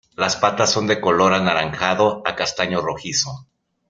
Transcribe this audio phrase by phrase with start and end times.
[0.15, 3.45] Las patas son de color anaranjado a castaño rojizo.